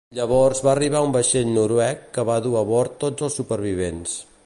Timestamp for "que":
2.17-2.27